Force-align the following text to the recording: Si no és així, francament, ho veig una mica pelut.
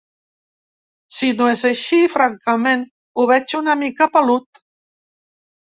Si 1.17 1.29
no 1.41 1.49
és 1.57 1.65
així, 1.71 1.99
francament, 2.15 2.87
ho 3.25 3.29
veig 3.35 3.55
una 3.63 3.79
mica 3.85 4.11
pelut. 4.19 4.67